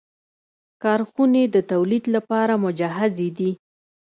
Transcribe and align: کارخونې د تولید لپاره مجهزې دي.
کارخونې 0.83 1.43
د 1.53 1.57
تولید 1.71 2.03
لپاره 2.15 2.53
مجهزې 2.65 3.29
دي. 3.37 3.51